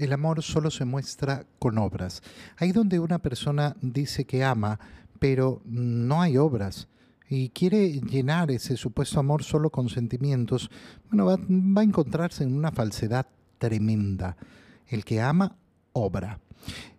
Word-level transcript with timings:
el 0.00 0.12
amor 0.12 0.42
solo 0.42 0.70
se 0.70 0.84
muestra 0.84 1.46
con 1.58 1.78
obras. 1.78 2.22
Ahí 2.56 2.72
donde 2.72 2.98
una 2.98 3.18
persona 3.18 3.76
dice 3.80 4.24
que 4.24 4.44
ama, 4.44 4.80
pero 5.18 5.60
no 5.64 6.22
hay 6.22 6.36
obras 6.36 6.88
y 7.28 7.50
quiere 7.50 8.00
llenar 8.00 8.50
ese 8.50 8.76
supuesto 8.76 9.20
amor 9.20 9.44
solo 9.44 9.70
con 9.70 9.88
sentimientos, 9.88 10.68
bueno, 11.08 11.26
va, 11.26 11.36
va, 11.36 11.82
a 11.82 11.84
encontrarse 11.84 12.42
en 12.42 12.54
una 12.54 12.72
falsedad 12.72 13.26
tremenda. 13.58 14.36
El 14.88 15.04
que 15.04 15.20
ama, 15.20 15.56
obra. 15.92 16.40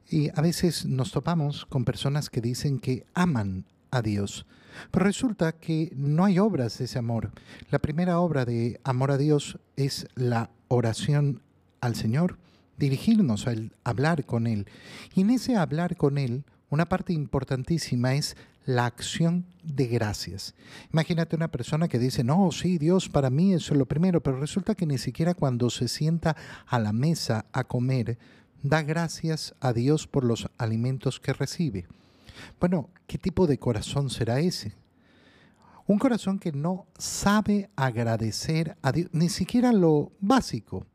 Y 0.09 0.29
a 0.29 0.41
veces 0.41 0.85
nos 0.85 1.11
topamos 1.11 1.65
con 1.65 1.83
personas 1.83 2.29
que 2.29 2.39
dicen 2.39 2.79
que 2.79 3.05
aman 3.13 3.65
a 3.91 4.01
Dios, 4.01 4.45
pero 4.89 5.05
resulta 5.05 5.51
que 5.51 5.91
no 5.95 6.23
hay 6.23 6.39
obras 6.39 6.77
de 6.77 6.85
ese 6.85 6.99
amor. 6.99 7.31
La 7.69 7.79
primera 7.79 8.19
obra 8.19 8.45
de 8.45 8.79
amor 8.85 9.11
a 9.11 9.17
Dios 9.17 9.59
es 9.75 10.07
la 10.15 10.49
oración 10.69 11.41
al 11.81 11.95
Señor, 11.95 12.37
dirigirnos 12.81 13.47
al 13.47 13.71
hablar 13.83 14.25
con 14.25 14.47
Él. 14.47 14.65
Y 15.13 15.21
en 15.21 15.29
ese 15.29 15.55
hablar 15.55 15.95
con 15.95 16.17
Él, 16.17 16.43
una 16.69 16.89
parte 16.89 17.13
importantísima 17.13 18.15
es 18.15 18.35
la 18.65 18.85
acción 18.85 19.45
de 19.63 19.87
gracias. 19.87 20.55
Imagínate 20.91 21.35
una 21.35 21.49
persona 21.49 21.87
que 21.87 21.99
dice, 21.99 22.23
no, 22.23 22.51
sí, 22.51 22.77
Dios 22.77 23.07
para 23.07 23.29
mí 23.29 23.53
eso 23.53 23.73
es 23.73 23.77
lo 23.77 23.85
primero, 23.85 24.21
pero 24.21 24.39
resulta 24.39 24.75
que 24.75 24.85
ni 24.85 24.97
siquiera 24.97 25.35
cuando 25.35 25.69
se 25.69 25.87
sienta 25.87 26.35
a 26.65 26.79
la 26.79 26.91
mesa 26.91 27.45
a 27.53 27.63
comer, 27.63 28.17
da 28.63 28.81
gracias 28.81 29.53
a 29.59 29.73
Dios 29.73 30.07
por 30.07 30.23
los 30.23 30.49
alimentos 30.57 31.19
que 31.19 31.33
recibe. 31.33 31.87
Bueno, 32.59 32.89
¿qué 33.05 33.17
tipo 33.17 33.45
de 33.45 33.59
corazón 33.59 34.09
será 34.09 34.39
ese? 34.39 34.73
Un 35.85 35.99
corazón 35.99 36.39
que 36.39 36.51
no 36.51 36.87
sabe 36.97 37.69
agradecer 37.75 38.77
a 38.81 38.91
Dios, 38.91 39.09
ni 39.11 39.29
siquiera 39.29 39.71
lo 39.71 40.11
básico. 40.19 40.85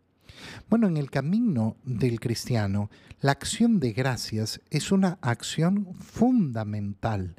Bueno, 0.69 0.87
en 0.87 0.97
el 0.97 1.11
camino 1.11 1.77
del 1.85 2.21
cristiano, 2.21 2.91
la 3.21 3.33
acción 3.33 3.81
de 3.81 3.93
gracias 3.93 4.61
es 4.71 4.93
una 4.93 5.19
acción 5.21 5.95
fundamental, 5.95 7.37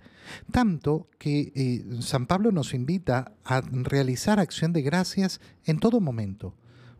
tanto 0.52 1.09
que 1.17 1.52
eh, 1.56 2.02
San 2.02 2.26
Pablo 2.26 2.52
nos 2.52 2.73
invita 2.73 3.34
a 3.44 3.62
realizar 3.62 4.39
acción 4.39 4.73
de 4.73 4.81
gracias 4.81 5.39
en 5.66 5.80
todo 5.80 6.02
momento, 6.02 6.56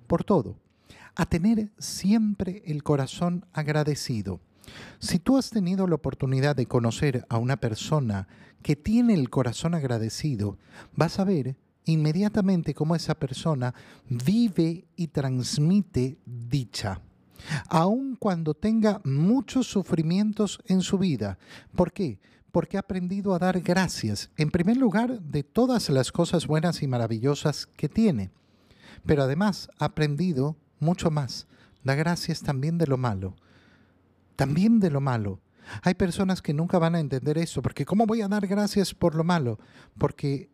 por 0.08 0.23
todo, 0.23 0.58
a 1.16 1.26
tener 1.26 1.70
siempre 1.78 2.61
el 2.66 2.84
corazón 2.84 3.45
agradecido. 3.54 4.39
Si 5.00 5.20
tú 5.20 5.38
has 5.38 5.50
tenido 5.50 5.88
la 5.88 5.95
oportunidad 5.95 6.56
de 6.56 6.66
conocer 6.66 7.26
a 7.30 7.38
una 7.38 7.58
persona 7.58 8.28
que 8.61 8.76
tiene 8.76 9.14
el 9.14 9.30
corazón 9.30 9.76
agradecido, 9.76 10.58
vas 10.95 11.20
a 11.20 11.23
ver 11.23 11.56
inmediatamente 11.88 12.74
cómo 12.74 12.96
esa 12.96 13.16
persona 13.16 13.74
vive 14.10 14.86
y 14.96 15.08
transmite 15.08 16.20
dicha, 16.26 17.02
aun 17.70 18.16
cuando 18.16 18.54
tenga 18.54 19.02
muchos 19.04 19.68
sufrimientos 19.68 20.60
en 20.66 20.82
su 20.82 20.98
vida. 20.98 21.38
¿Por 21.76 21.92
qué? 21.92 22.20
Porque 22.52 22.78
ha 22.78 22.82
aprendido 22.82 23.34
a 23.34 23.40
dar 23.40 23.60
gracias, 23.62 24.30
en 24.38 24.52
primer 24.52 24.78
lugar, 24.78 25.22
de 25.22 25.44
todas 25.44 25.90
las 25.90 26.12
cosas 26.12 26.48
buenas 26.48 26.82
y 26.82 26.88
maravillosas 26.88 27.66
que 27.66 27.90
tiene, 27.90 28.32
pero 29.06 29.24
además 29.24 29.70
ha 29.80 29.86
aprendido 29.86 30.58
mucho 30.80 31.10
más, 31.12 31.48
da 31.84 31.96
gracias 31.96 32.42
también 32.42 32.78
de 32.78 32.88
lo 32.88 32.98
malo, 32.98 33.36
también 34.36 34.80
de 34.80 34.92
lo 34.92 35.02
malo. 35.02 35.42
Hay 35.84 35.96
personas 35.96 36.42
que 36.42 36.54
nunca 36.54 36.80
van 36.80 36.96
a 36.96 37.00
entender 37.00 37.38
eso, 37.38 37.62
porque 37.62 37.86
¿cómo 37.86 38.06
voy 38.06 38.22
a 38.22 38.28
dar 38.28 38.48
gracias 38.48 38.94
por 38.94 39.16
lo 39.16 39.24
malo? 39.24 39.60
Porque 39.98 40.50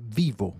vivo. 0.00 0.56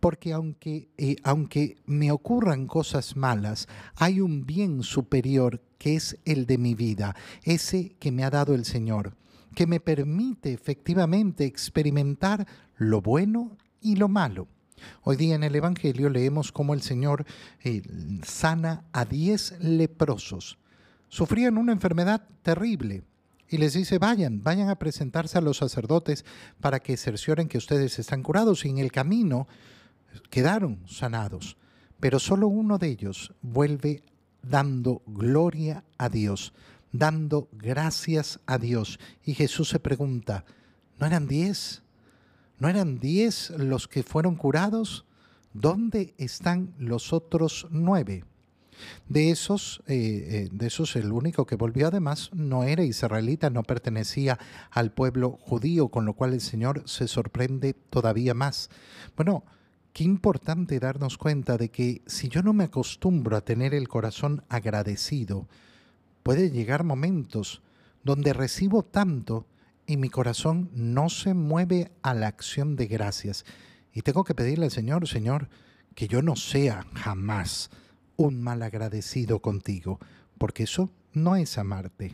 Porque 0.00 0.32
aunque, 0.32 0.88
eh, 0.98 1.16
aunque 1.22 1.76
me 1.86 2.10
ocurran 2.12 2.66
cosas 2.66 3.16
malas, 3.16 3.68
hay 3.96 4.20
un 4.20 4.44
bien 4.44 4.82
superior 4.82 5.62
que 5.78 5.96
es 5.96 6.18
el 6.24 6.46
de 6.46 6.58
mi 6.58 6.74
vida, 6.74 7.16
ese 7.42 7.96
que 7.98 8.12
me 8.12 8.24
ha 8.24 8.30
dado 8.30 8.54
el 8.54 8.64
Señor, 8.64 9.16
que 9.54 9.66
me 9.66 9.80
permite 9.80 10.52
efectivamente 10.52 11.44
experimentar 11.44 12.46
lo 12.76 13.00
bueno 13.00 13.56
y 13.80 13.96
lo 13.96 14.08
malo. 14.08 14.48
Hoy 15.02 15.16
día 15.16 15.34
en 15.34 15.42
el 15.42 15.54
Evangelio 15.54 16.08
leemos 16.08 16.52
cómo 16.52 16.74
el 16.74 16.82
Señor 16.82 17.24
eh, 17.62 17.82
sana 18.22 18.84
a 18.92 19.04
diez 19.04 19.58
leprosos. 19.60 20.58
Sufrían 21.08 21.58
una 21.58 21.72
enfermedad 21.72 22.26
terrible, 22.42 23.02
y 23.50 23.58
les 23.58 23.72
dice, 23.72 23.98
vayan, 23.98 24.44
vayan 24.44 24.68
a 24.68 24.78
presentarse 24.78 25.36
a 25.36 25.40
los 25.40 25.56
sacerdotes 25.56 26.24
para 26.60 26.78
que 26.78 26.96
cercioren 26.96 27.48
que 27.48 27.58
ustedes 27.58 27.98
están 27.98 28.22
curados. 28.22 28.64
Y 28.64 28.68
en 28.68 28.78
el 28.78 28.92
camino 28.92 29.48
quedaron 30.30 30.78
sanados, 30.86 31.56
pero 31.98 32.20
solo 32.20 32.46
uno 32.46 32.78
de 32.78 32.88
ellos 32.88 33.34
vuelve 33.42 34.04
dando 34.42 35.02
gloria 35.04 35.84
a 35.98 36.08
Dios, 36.08 36.52
dando 36.92 37.48
gracias 37.52 38.38
a 38.46 38.56
Dios. 38.56 39.00
Y 39.24 39.34
Jesús 39.34 39.68
se 39.68 39.80
pregunta, 39.80 40.44
¿no 41.00 41.06
eran 41.06 41.26
diez? 41.26 41.82
¿No 42.60 42.68
eran 42.68 43.00
diez 43.00 43.50
los 43.50 43.88
que 43.88 44.04
fueron 44.04 44.36
curados? 44.36 45.06
¿Dónde 45.52 46.14
están 46.18 46.72
los 46.78 47.12
otros 47.12 47.66
nueve? 47.70 48.24
De 49.08 49.30
esos, 49.30 49.82
eh, 49.86 49.94
eh, 49.96 50.48
de 50.52 50.66
esos 50.66 50.96
el 50.96 51.12
único 51.12 51.46
que 51.46 51.56
volvió 51.56 51.88
además 51.88 52.30
no 52.32 52.64
era 52.64 52.84
israelita, 52.84 53.50
no 53.50 53.62
pertenecía 53.62 54.38
al 54.70 54.92
pueblo 54.92 55.38
judío, 55.40 55.88
con 55.88 56.04
lo 56.04 56.14
cual 56.14 56.32
el 56.32 56.40
Señor 56.40 56.82
se 56.86 57.08
sorprende 57.08 57.74
todavía 57.74 58.34
más. 58.34 58.70
Bueno, 59.16 59.44
qué 59.92 60.04
importante 60.04 60.78
darnos 60.78 61.18
cuenta 61.18 61.56
de 61.56 61.70
que 61.70 62.02
si 62.06 62.28
yo 62.28 62.42
no 62.42 62.52
me 62.52 62.64
acostumbro 62.64 63.36
a 63.36 63.44
tener 63.44 63.74
el 63.74 63.88
corazón 63.88 64.44
agradecido, 64.48 65.48
puede 66.22 66.50
llegar 66.50 66.84
momentos 66.84 67.62
donde 68.04 68.32
recibo 68.32 68.82
tanto 68.82 69.46
y 69.86 69.96
mi 69.96 70.08
corazón 70.08 70.70
no 70.72 71.08
se 71.08 71.34
mueve 71.34 71.90
a 72.02 72.14
la 72.14 72.28
acción 72.28 72.76
de 72.76 72.86
gracias. 72.86 73.44
Y 73.92 74.02
tengo 74.02 74.22
que 74.24 74.34
pedirle 74.34 74.66
al 74.66 74.70
Señor, 74.70 75.08
Señor, 75.08 75.48
que 75.94 76.06
yo 76.06 76.22
no 76.22 76.36
sea 76.36 76.86
jamás 76.94 77.70
un 78.20 78.42
mal 78.42 78.62
agradecido 78.62 79.40
contigo, 79.40 79.98
porque 80.36 80.64
eso 80.64 80.90
no 81.14 81.36
es 81.36 81.56
amarte. 81.56 82.12